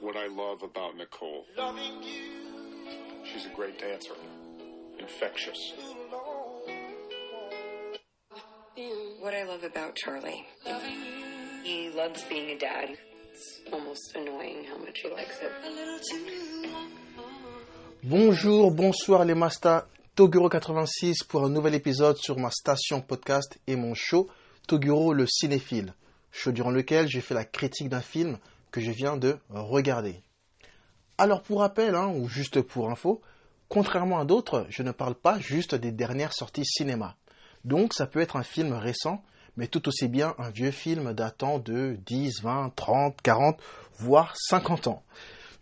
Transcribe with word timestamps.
What 0.00 0.16
I 0.16 0.26
love 0.28 0.62
about 0.62 0.96
Nicole. 0.96 1.44
She's 3.24 3.46
a 3.46 3.54
great 3.56 3.78
dancer. 3.78 4.14
Infectious. 4.98 5.72
What 9.20 9.34
I 9.34 9.44
love 9.44 9.64
about 9.64 9.96
Charlie. 9.96 10.46
He 11.64 11.90
loves 11.96 12.22
being 12.24 12.50
a 12.50 12.58
dad. 12.58 12.96
It's 13.32 13.60
almost 13.72 14.14
annoying 14.14 14.64
how 14.64 14.78
much 14.78 15.00
he 15.02 15.10
likes 15.10 15.38
it. 15.42 15.52
Bonjour, 18.02 18.70
bonsoir 18.70 19.24
les 19.24 19.34
Masta. 19.34 19.86
Toguro86 20.16 21.24
pour 21.26 21.44
un 21.44 21.48
nouvel 21.48 21.74
épisode 21.74 22.16
sur 22.18 22.38
ma 22.38 22.50
station 22.50 23.00
podcast 23.00 23.58
et 23.66 23.76
mon 23.76 23.94
show 23.94 24.28
Toguro 24.66 25.12
le 25.14 25.26
cinéphile. 25.26 25.94
Show 26.30 26.52
durant 26.52 26.70
lequel 26.70 27.08
j'ai 27.08 27.20
fait 27.20 27.34
la 27.34 27.44
critique 27.44 27.88
d'un 27.88 28.00
film 28.00 28.38
que 28.70 28.80
je 28.80 28.90
viens 28.90 29.16
de 29.16 29.38
regarder. 29.50 30.22
Alors 31.16 31.42
pour 31.42 31.60
rappel, 31.60 31.94
hein, 31.94 32.08
ou 32.08 32.28
juste 32.28 32.60
pour 32.62 32.90
info, 32.90 33.20
contrairement 33.68 34.20
à 34.20 34.24
d'autres, 34.24 34.66
je 34.68 34.82
ne 34.82 34.92
parle 34.92 35.14
pas 35.14 35.38
juste 35.38 35.74
des 35.74 35.92
dernières 35.92 36.32
sorties 36.32 36.64
cinéma. 36.64 37.16
Donc 37.64 37.92
ça 37.92 38.06
peut 38.06 38.20
être 38.20 38.36
un 38.36 38.42
film 38.42 38.72
récent, 38.72 39.22
mais 39.56 39.66
tout 39.66 39.88
aussi 39.88 40.08
bien 40.08 40.34
un 40.38 40.50
vieux 40.50 40.70
film 40.70 41.12
datant 41.12 41.58
de 41.58 41.98
10, 42.06 42.42
20, 42.42 42.72
30, 42.76 43.20
40, 43.20 43.60
voire 43.98 44.34
50 44.36 44.86
ans. 44.86 45.02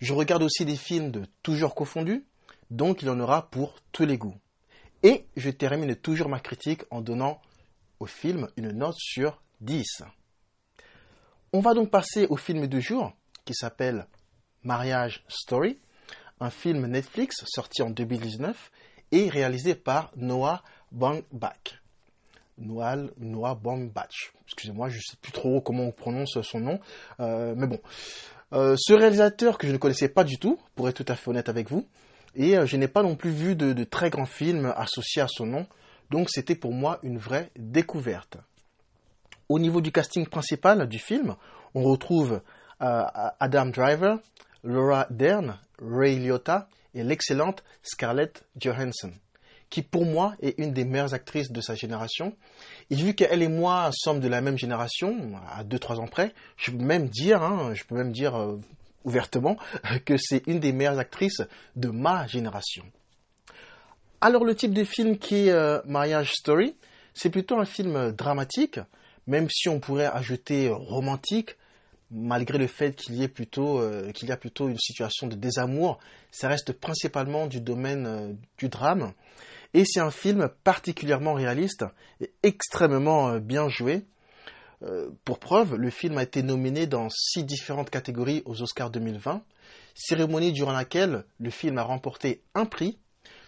Je 0.01 0.13
regarde 0.13 0.43
aussi 0.43 0.67
des 0.67 0.77
films 0.77 1.11
de 1.11 1.25
toujours 1.43 1.75
confondus, 1.75 2.27
donc 2.71 3.03
il 3.03 3.07
y 3.07 3.11
en 3.11 3.21
aura 3.21 3.49
pour 3.51 3.77
tous 3.93 4.05
les 4.05 4.19
goûts. 4.19 4.37
Et 5.03 5.27
je 5.37 5.51
termine 5.51 5.97
toujours 5.97 6.29
ma 6.29 6.41
critique 6.41 6.83
en 6.91 7.01
donnant 7.01 7.41
au 8.01 8.07
film 8.07 8.49
une 8.57 8.73
note 8.73 8.97
sur 8.99 9.41
10. 9.63 10.03
On 11.53 11.61
va 11.61 11.75
donc 11.75 11.91
passer 11.91 12.27
au 12.27 12.37
film 12.37 12.67
du 12.67 12.81
jour 12.81 13.13
qui 13.45 13.55
s'appelle 13.55 14.07
Mariage 14.65 15.25
Story, 15.29 15.79
un 16.41 16.51
film 16.51 16.87
Netflix 16.87 17.45
sorti 17.47 17.83
en 17.83 17.91
2019 17.91 18.71
et 19.13 19.29
réalisé 19.29 19.77
par 19.77 20.11
Noah 20.17 20.63
Baumbach. 20.91 21.81
Noah, 22.59 22.97
Noah 23.19 23.55
Baumbach. 23.55 24.33
Excusez-moi, 24.47 24.89
je 24.89 24.97
ne 24.97 25.03
sais 25.03 25.17
plus 25.23 25.31
trop 25.31 25.61
comment 25.61 25.85
on 25.85 25.93
prononce 25.93 26.41
son 26.43 26.59
nom, 26.59 26.81
euh, 27.21 27.55
mais 27.57 27.69
bon. 27.69 27.79
Euh, 28.53 28.77
ce 28.77 28.93
réalisateur 28.93 29.57
que 29.57 29.69
je 29.69 29.73
ne 29.73 29.79
connaissais 29.79 30.09
pas 30.09 30.25
du 30.25 30.39
tout, 30.39 30.59
pour 30.75 30.89
être 30.89 31.03
tout 31.03 31.11
à 31.13 31.15
fait 31.15 31.31
honnête 31.31 31.49
avec 31.49 31.71
vous, 31.71 31.87
et 32.35 32.59
euh, 32.59 32.67
je 32.67 32.77
n'ai 32.77 32.89
pas 32.89 33.03
non 33.03 33.15
plus 33.15 33.31
vu 33.31 33.55
de, 33.55 33.73
de 33.73 33.85
très 33.85 34.11
grands 34.11 34.27
films 34.27 34.73
associés 34.77 35.23
à 35.23 35.29
son 35.29 35.47
nom, 35.47 35.67
donc 36.11 36.29
c'était 36.29 36.57
pour 36.57 36.73
moi 36.73 36.99
une 37.03 37.19
vraie 37.19 37.51
découverte. 37.57 38.39
Au 39.49 39.59
niveau 39.59 39.81
du 39.81 39.93
casting 39.93 40.27
principal 40.27 40.89
du 40.89 40.99
film, 40.99 41.37
on 41.75 41.85
retrouve 41.85 42.41
euh, 42.83 43.05
Adam 43.39 43.67
Driver, 43.67 44.19
Laura 44.65 45.07
Dern, 45.11 45.59
Ray 45.81 46.19
Liotta 46.19 46.69
et 46.95 47.05
l'excellente 47.05 47.63
Scarlett 47.83 48.45
Johansson, 48.57 49.13
qui 49.71 49.83
pour 49.83 50.05
moi 50.05 50.35
est 50.41 50.59
une 50.59 50.73
des 50.73 50.85
meilleures 50.85 51.15
actrices 51.15 51.53
de 51.53 51.61
sa 51.61 51.77
génération. 51.77 52.37
Et 52.91 52.97
vu 52.97 53.15
qu'elle 53.15 53.43
et 53.43 53.49
moi 53.49 53.91
sommes 53.93 54.19
de 54.19 54.29
la 54.29 54.41
même 54.41 54.59
génération, 54.59 55.33
à 55.49 55.63
2-3 55.63 56.01
ans 56.01 56.09
près, 56.09 56.35
je 56.57 56.73
peux 56.73 56.83
même 56.83 57.09
dire, 57.09 57.43
hein, 57.43 57.73
je 57.75 57.85
peux 57.85 57.95
même 57.95 58.13
dire 58.13 58.35
euh, 58.35 58.59
ouvertement 59.05 59.57
que 60.05 60.17
c'est 60.17 60.43
une 60.49 60.59
des 60.59 60.73
meilleures 60.73 60.99
actrices 60.99 61.43
de 61.77 61.89
ma 61.91 62.27
génération. 62.27 62.85
Alors 64.21 64.45
le 64.45 64.57
type 64.57 64.73
de 64.73 64.83
film 64.83 65.19
qui 65.19 65.47
est 65.47 65.53
euh, 65.53 65.81
Mariage 65.85 66.33
Story, 66.33 66.75
c'est 67.15 67.31
plutôt 67.31 67.59
un 67.59 67.65
film 67.65 68.11
dramatique, 68.11 68.81
même 69.27 69.49
si 69.51 69.69
on 69.69 69.81
pourrait 69.81 70.07
ajouter 70.07 70.69
romantique, 70.69 71.57
malgré 72.11 72.59
le 72.59 72.67
fait 72.67 72.95
qu'il 72.95 73.17
y 73.17 73.23
ait 73.23 73.29
plutôt 73.29 73.81
euh, 73.81 74.13
qu'il 74.13 74.29
y 74.29 74.33
a 74.33 74.37
plutôt 74.37 74.69
une 74.69 74.79
situation 74.79 75.27
de 75.27 75.35
désamour, 75.35 75.99
ça 76.31 76.49
reste 76.49 76.73
principalement 76.73 77.47
du 77.47 77.61
domaine 77.61 78.07
euh, 78.07 78.33
du 78.59 78.69
drame. 78.69 79.13
Et 79.75 79.85
c'est 79.85 80.01
un 80.01 80.11
film 80.11 80.49
particulièrement 80.65 81.35
réaliste 81.35 81.85
et 82.21 82.33
extrêmement 82.43 83.29
euh, 83.29 83.41
bien 83.41 83.69
joué. 83.69 84.07
Euh, 84.83 85.11
pour 85.25 85.39
preuve, 85.39 85.75
le 85.75 85.91
film 85.91 86.19
a 86.19 86.23
été 86.23 86.43
nominé 86.43 86.87
dans 86.87 87.09
six 87.11 87.45
différentes 87.45 87.91
catégories 87.91 88.43
aux 88.45 88.63
Oscars 88.63 88.91
2020, 88.91 89.43
cérémonie 89.95 90.53
durant 90.53 90.73
laquelle 90.73 91.25
le 91.39 91.51
film 91.51 91.79
a 91.79 91.83
remporté 91.83 92.43
un 92.55 92.67
prix, 92.67 92.99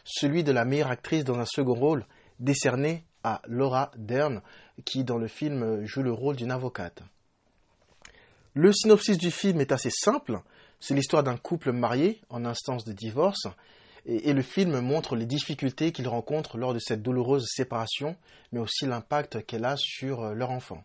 celui 0.05 0.45
de 0.45 0.53
la 0.53 0.65
meilleure 0.65 0.91
actrice 0.91 1.25
dans 1.25 1.39
un 1.39 1.45
second 1.45 1.75
rôle, 1.75 2.06
décerné 2.41 3.05
à 3.25 3.43
Laura 3.47 3.91
Dern, 3.97 4.41
qui 4.84 5.05
dans 5.05 5.19
le 5.19 5.28
film 5.28 5.84
joue 5.84 6.03
le 6.03 6.12
rôle 6.12 6.37
d'une 6.37 6.50
avocate. 6.50 7.03
Le 8.55 8.72
synopsis 8.72 9.19
du 9.19 9.31
film 9.31 9.61
est 9.61 9.72
assez 9.72 9.91
simple. 9.91 10.41
C'est 10.81 10.94
l'histoire 10.94 11.22
d'un 11.22 11.37
couple 11.37 11.72
marié 11.72 12.21
en 12.28 12.44
instance 12.44 12.84
de 12.84 12.93
divorce. 12.93 13.47
Et, 14.05 14.33
le 14.33 14.43
film 14.43 14.81
montre 14.81 15.16
les 15.16 15.27
difficultés 15.27 15.93
qu'ils 15.93 16.09
rencontrent 16.09 16.56
lors 16.56 16.72
de 16.72 16.78
cette 16.78 17.03
douloureuse 17.03 17.47
séparation, 17.47 18.16
mais 18.53 18.59
aussi 18.59 18.87
l'impact 18.87 19.44
qu'elle 19.44 19.65
a 19.65 19.77
sur 19.77 20.22
euh, 20.22 20.34
leur 20.34 20.50
enfant. 20.50 20.83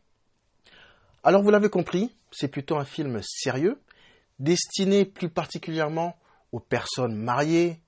Alors 1.23 1.41
vous 1.41 1.51
l'avez 1.51 1.69
compris, 1.69 2.13
c'est 2.31 2.49
plutôt 2.49 2.77
un 2.77 2.83
film 2.83 3.21
sérieux, 3.23 3.79
destiné 4.39 5.05
plus 5.05 5.29
particulièrement 5.29 6.17
aux 6.51 6.59
personnes 6.59 7.15
mariées, 7.15 7.79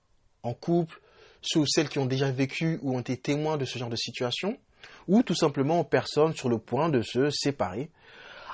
en 0.41 0.53
couple, 0.53 1.01
ceux 1.41 1.59
ou 1.59 1.65
celles 1.67 1.89
qui 1.89 1.99
ont 1.99 2.05
déjà 2.05 2.31
vécu 2.31 2.79
ou 2.81 2.95
ont 2.95 3.01
été 3.01 3.17
témoins 3.17 3.57
de 3.57 3.65
ce 3.65 3.77
genre 3.77 3.89
de 3.89 3.95
situation, 3.95 4.57
ou 5.07 5.23
tout 5.23 5.35
simplement 5.35 5.79
aux 5.79 5.83
personnes 5.85 6.33
sur 6.33 6.49
le 6.49 6.57
point 6.57 6.89
de 6.89 7.01
se 7.01 7.29
séparer. 7.29 7.89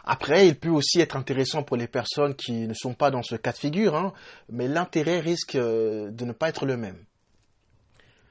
Après, 0.03 0.47
il 0.47 0.57
peut 0.57 0.69
aussi 0.69 0.99
être 0.99 1.15
intéressant 1.15 1.63
pour 1.63 1.77
les 1.77 1.87
personnes 1.87 2.35
qui 2.35 2.67
ne 2.67 2.73
sont 2.73 2.93
pas 2.93 3.11
dans 3.11 3.21
ce 3.21 3.35
cas 3.35 3.51
de 3.51 3.57
figure, 3.57 3.95
hein, 3.95 4.13
mais 4.49 4.67
l'intérêt 4.67 5.19
risque 5.19 5.55
euh, 5.55 6.09
de 6.09 6.25
ne 6.25 6.31
pas 6.31 6.49
être 6.49 6.65
le 6.65 6.77
même. 6.77 6.97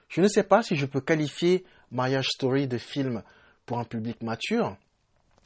Je 0.08 0.20
ne 0.20 0.28
sais 0.28 0.42
pas 0.42 0.62
si 0.62 0.74
je 0.74 0.86
peux 0.86 1.00
qualifier 1.00 1.64
Mariage 1.92 2.28
Story 2.28 2.66
de 2.66 2.78
film 2.78 3.22
pour 3.66 3.78
un 3.78 3.84
public 3.84 4.22
mature. 4.22 4.76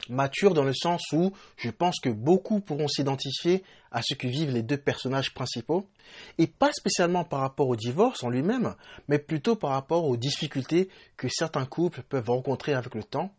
Mature 0.09 0.53
dans 0.53 0.63
le 0.63 0.73
sens 0.73 1.01
où 1.13 1.31
je 1.57 1.69
pense 1.69 1.99
que 1.99 2.09
beaucoup 2.09 2.59
pourront 2.59 2.87
s'identifier 2.87 3.63
à 3.91 4.01
ce 4.03 4.13
que 4.13 4.27
vivent 4.27 4.51
les 4.51 4.61
deux 4.61 4.77
personnages 4.77 5.33
principaux, 5.33 5.87
et 6.37 6.47
pas 6.47 6.71
spécialement 6.73 7.23
par 7.23 7.39
rapport 7.39 7.67
au 7.67 7.75
divorce 7.75 8.23
en 8.23 8.29
lui-même, 8.29 8.75
mais 9.07 9.19
plutôt 9.19 9.55
par 9.55 9.71
rapport 9.71 10.05
aux 10.05 10.17
difficultés 10.17 10.89
que 11.17 11.27
certains 11.29 11.65
couples 11.65 12.03
peuvent 12.03 12.29
rencontrer 12.29 12.73
avec 12.73 12.93
le 12.93 13.03
temps, 13.03 13.33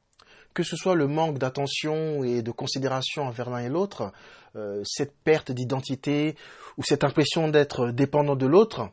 que 0.54 0.62
ce 0.62 0.76
soit 0.76 0.94
le 0.94 1.06
manque 1.06 1.38
d'attention 1.38 2.24
et 2.24 2.42
de 2.42 2.50
considération 2.50 3.24
envers 3.24 3.50
l'un 3.50 3.58
et 3.58 3.68
l'autre, 3.68 4.12
euh, 4.56 4.82
cette 4.84 5.14
perte 5.22 5.52
d'identité 5.52 6.34
ou 6.78 6.82
cette 6.82 7.04
impression 7.04 7.48
d'être 7.48 7.90
dépendant 7.90 8.36
de 8.36 8.46
l'autre, 8.46 8.88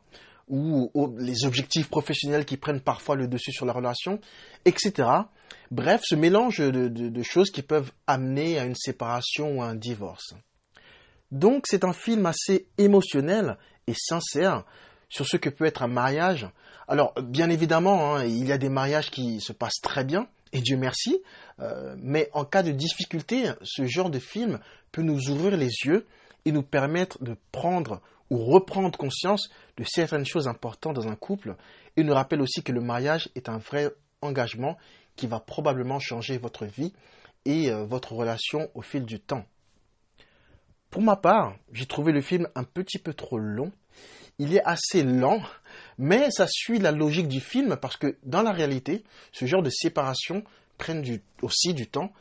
ou, 0.48 0.90
les 1.18 1.44
objectifs 1.44 1.88
professionnels 1.88 2.44
qui 2.44 2.56
prennent 2.56 2.80
parfois 2.80 3.16
le 3.16 3.28
dessus 3.28 3.52
sur 3.52 3.66
la 3.66 3.72
relation, 3.72 4.20
etc. 4.64 5.08
Bref, 5.70 6.02
ce 6.04 6.14
mélange 6.14 6.58
de, 6.58 6.88
de, 6.88 7.08
de 7.08 7.22
choses 7.22 7.50
qui 7.50 7.62
peuvent 7.62 7.92
amener 8.06 8.58
à 8.58 8.64
une 8.64 8.74
séparation 8.74 9.58
ou 9.58 9.62
à 9.62 9.66
un 9.66 9.74
divorce. 9.74 10.34
Donc 11.30 11.64
c'est 11.66 11.84
un 11.84 11.92
film 11.92 12.26
assez 12.26 12.66
émotionnel 12.78 13.58
et 13.86 13.94
sincère 13.94 14.64
sur 15.08 15.26
ce 15.26 15.36
que 15.36 15.48
peut 15.48 15.64
être 15.64 15.82
un 15.82 15.88
mariage. 15.88 16.48
Alors 16.88 17.14
bien 17.20 17.50
évidemment, 17.50 18.16
hein, 18.16 18.24
il 18.24 18.46
y 18.46 18.52
a 18.52 18.58
des 18.58 18.68
mariages 18.68 19.10
qui 19.10 19.40
se 19.40 19.52
passent 19.52 19.80
très 19.82 20.04
bien, 20.04 20.28
et 20.52 20.60
Dieu 20.60 20.76
merci, 20.76 21.22
euh, 21.60 21.94
mais 21.98 22.30
en 22.32 22.44
cas 22.44 22.62
de 22.62 22.70
difficulté, 22.70 23.50
ce 23.62 23.86
genre 23.86 24.10
de 24.10 24.18
film 24.18 24.60
peut 24.92 25.02
nous 25.02 25.30
ouvrir 25.30 25.56
les 25.56 25.70
yeux 25.84 26.06
et 26.44 26.52
nous 26.52 26.62
permettre 26.62 27.22
de 27.22 27.36
prendre 27.52 28.00
reprendre 28.36 28.96
conscience 28.98 29.48
de 29.76 29.84
certaines 29.84 30.26
choses 30.26 30.48
importantes 30.48 30.94
dans 30.94 31.08
un 31.08 31.16
couple 31.16 31.56
et 31.96 32.04
nous 32.04 32.14
rappelle 32.14 32.40
aussi 32.40 32.62
que 32.62 32.72
le 32.72 32.80
mariage 32.80 33.28
est 33.34 33.48
un 33.48 33.58
vrai 33.58 33.90
engagement 34.22 34.76
qui 35.16 35.26
va 35.26 35.40
probablement 35.40 35.98
changer 35.98 36.38
votre 36.38 36.64
vie 36.64 36.92
et 37.44 37.70
euh, 37.70 37.84
votre 37.84 38.12
relation 38.12 38.70
au 38.74 38.82
fil 38.82 39.04
du 39.04 39.20
temps. 39.20 39.44
Pour 40.90 41.02
ma 41.02 41.16
part, 41.16 41.56
j'ai 41.72 41.86
trouvé 41.86 42.12
le 42.12 42.20
film 42.20 42.48
un 42.54 42.64
petit 42.64 42.98
peu 42.98 43.14
trop 43.14 43.38
long. 43.38 43.72
Il 44.38 44.54
est 44.54 44.62
assez 44.64 45.02
lent, 45.02 45.40
mais 45.98 46.30
ça 46.30 46.46
suit 46.48 46.78
la 46.78 46.92
logique 46.92 47.28
du 47.28 47.40
film 47.40 47.76
parce 47.76 47.96
que 47.96 48.16
dans 48.24 48.42
la 48.42 48.52
réalité, 48.52 49.04
ce 49.32 49.44
genre 49.44 49.62
de 49.62 49.70
séparation 49.70 50.44
prennent 50.78 51.02
du, 51.02 51.22
aussi 51.42 51.74
du 51.74 51.86
temps. 51.88 52.12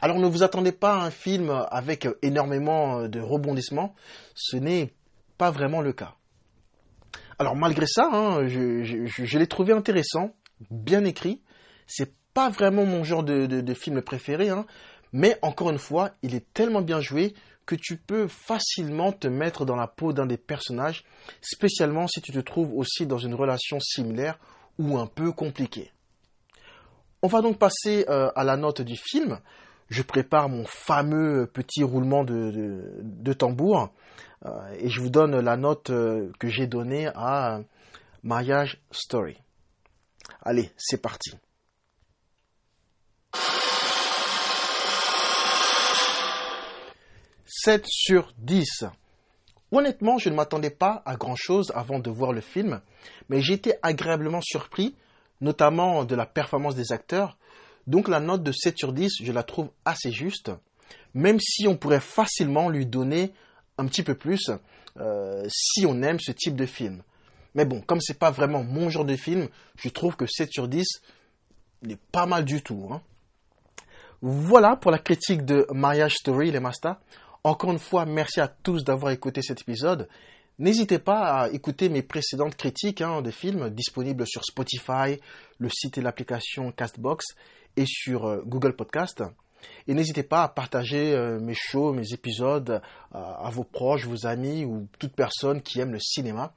Alors 0.00 0.18
ne 0.18 0.26
vous 0.26 0.42
attendez 0.42 0.72
pas 0.72 0.96
à 0.96 1.04
un 1.06 1.10
film 1.10 1.50
avec 1.70 2.06
énormément 2.22 3.08
de 3.08 3.20
rebondissements, 3.20 3.94
ce 4.34 4.56
n'est 4.56 4.92
pas 5.38 5.50
vraiment 5.50 5.80
le 5.80 5.92
cas. 5.92 6.14
Alors 7.38 7.56
malgré 7.56 7.86
ça, 7.86 8.08
hein, 8.12 8.46
je, 8.46 9.38
l'ai 9.38 9.46
trouvé 9.46 9.72
intéressant, 9.72 10.34
bien 10.70 11.04
écrit. 11.04 11.42
C'est 11.86 12.14
pas 12.32 12.48
vraiment 12.48 12.84
mon 12.84 13.04
genre 13.04 13.22
de, 13.24 13.74
film 13.74 14.02
préféré, 14.02 14.50
hein, 14.50 14.66
mais 15.12 15.38
encore 15.42 15.70
une 15.70 15.78
fois, 15.78 16.10
il 16.22 16.34
est 16.34 16.52
tellement 16.52 16.82
bien 16.82 17.00
joué 17.00 17.34
que 17.66 17.74
tu 17.74 17.96
peux 17.96 18.28
facilement 18.28 19.12
te 19.12 19.26
mettre 19.26 19.64
dans 19.64 19.76
la 19.76 19.86
peau 19.86 20.12
d'un 20.12 20.26
des 20.26 20.36
personnages, 20.36 21.04
spécialement 21.40 22.06
si 22.06 22.20
tu 22.20 22.32
te 22.32 22.40
trouves 22.40 22.76
aussi 22.76 23.06
dans 23.06 23.18
une 23.18 23.34
relation 23.34 23.80
similaire 23.80 24.38
ou 24.78 24.98
un 24.98 25.06
peu 25.06 25.32
compliquée. 25.32 25.92
On 27.22 27.26
va 27.26 27.40
donc 27.40 27.58
passer 27.58 28.04
euh, 28.10 28.30
à 28.36 28.44
la 28.44 28.56
note 28.56 28.82
du 28.82 28.96
film. 28.96 29.40
je 29.88 30.02
prépare 30.02 30.50
mon 30.50 30.66
fameux 30.66 31.46
petit 31.46 31.82
roulement 31.82 32.22
de, 32.22 33.32
tambour 33.32 33.90
et 34.78 34.88
je 34.90 35.00
vous 35.00 35.10
donne 35.10 35.38
la 35.40 35.56
note 35.56 35.90
euh, 35.90 36.30
que 36.38 36.48
j'ai 36.48 36.66
donnée 36.66 37.08
à 37.14 37.60
Mariage 38.22 38.80
Story. 38.90 39.38
Allez, 40.42 40.70
c'est 40.76 41.00
parti. 41.00 41.32
7 47.46 47.86
sur 47.86 48.34
10. 48.38 48.84
Honnêtement, 49.72 50.18
je 50.18 50.28
ne 50.28 50.34
m'attendais 50.34 50.70
pas 50.70 51.02
à 51.06 51.16
grand 51.16 51.36
chose 51.36 51.72
avant 51.74 51.98
de 51.98 52.10
voir 52.10 52.32
le 52.32 52.42
film, 52.42 52.82
mais 53.28 53.40
j'ai 53.40 53.54
été 53.54 53.74
agréablement 53.82 54.42
surpris, 54.42 54.94
notamment 55.40 56.04
de 56.04 56.14
la 56.14 56.26
performance 56.26 56.74
des 56.74 56.92
acteurs. 56.92 57.38
Donc 57.86 58.08
la 58.08 58.20
note 58.20 58.42
de 58.42 58.52
7 58.52 58.76
sur 58.76 58.92
10, 58.92 59.22
je 59.22 59.32
la 59.32 59.42
trouve 59.42 59.70
assez 59.84 60.12
juste, 60.12 60.50
même 61.14 61.40
si 61.40 61.66
on 61.66 61.76
pourrait 61.76 62.00
facilement 62.00 62.68
lui 62.68 62.86
donner 62.86 63.32
un 63.78 63.86
petit 63.86 64.02
peu 64.02 64.14
plus 64.14 64.50
euh, 65.00 65.44
si 65.48 65.86
on 65.86 66.02
aime 66.02 66.20
ce 66.20 66.32
type 66.32 66.56
de 66.56 66.66
film. 66.66 67.02
Mais 67.54 67.64
bon, 67.64 67.80
comme 67.80 68.00
c'est 68.00 68.18
pas 68.18 68.30
vraiment 68.30 68.64
mon 68.64 68.90
genre 68.90 69.04
de 69.04 69.16
film, 69.16 69.48
je 69.76 69.88
trouve 69.88 70.16
que 70.16 70.26
7 70.26 70.50
sur 70.52 70.68
10 70.68 70.86
n'est 71.82 71.98
pas 72.12 72.26
mal 72.26 72.44
du 72.44 72.62
tout. 72.62 72.88
Hein. 72.92 73.00
Voilà 74.22 74.76
pour 74.76 74.90
la 74.90 74.98
critique 74.98 75.44
de 75.44 75.66
Mariage 75.70 76.14
Story, 76.14 76.50
les 76.50 76.60
Masta. 76.60 77.00
Encore 77.42 77.72
une 77.72 77.78
fois, 77.78 78.06
merci 78.06 78.40
à 78.40 78.48
tous 78.48 78.84
d'avoir 78.84 79.12
écouté 79.12 79.42
cet 79.42 79.60
épisode. 79.60 80.08
N'hésitez 80.58 80.98
pas 80.98 81.42
à 81.42 81.48
écouter 81.50 81.88
mes 81.88 82.02
précédentes 82.02 82.56
critiques 82.56 83.02
hein, 83.02 83.22
de 83.22 83.30
films 83.30 83.70
disponibles 83.70 84.26
sur 84.26 84.44
Spotify, 84.44 85.20
le 85.58 85.68
site 85.68 85.98
et 85.98 86.00
l'application 86.00 86.72
Castbox 86.72 87.26
et 87.76 87.86
sur 87.86 88.26
euh, 88.26 88.42
Google 88.46 88.74
Podcast. 88.74 89.22
Et 89.86 89.94
n'hésitez 89.94 90.22
pas 90.22 90.42
à 90.44 90.48
partager 90.48 91.14
euh, 91.14 91.38
mes 91.40 91.54
shows, 91.54 91.92
mes 91.92 92.12
épisodes 92.12 92.70
euh, 93.14 93.18
à 93.18 93.50
vos 93.50 93.64
proches, 93.64 94.06
vos 94.06 94.26
amis 94.26 94.64
ou 94.64 94.88
toute 94.98 95.14
personne 95.14 95.62
qui 95.62 95.80
aime 95.80 95.92
le 95.92 96.00
cinéma. 96.00 96.52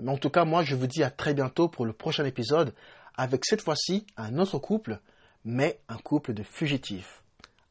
mais 0.00 0.12
en 0.12 0.18
tout 0.18 0.30
cas, 0.30 0.44
moi, 0.44 0.62
je 0.62 0.76
vous 0.76 0.86
dis 0.86 1.02
à 1.02 1.10
très 1.10 1.34
bientôt 1.34 1.68
pour 1.68 1.86
le 1.86 1.92
prochain 1.92 2.24
épisode 2.24 2.72
avec 3.16 3.44
cette 3.44 3.62
fois-ci 3.62 4.06
un 4.16 4.38
autre 4.38 4.58
couple, 4.58 5.00
mais 5.44 5.80
un 5.88 5.98
couple 5.98 6.34
de 6.34 6.42
fugitifs. 6.42 7.22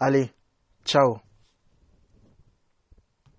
Allez, 0.00 0.30
ciao 0.84 1.27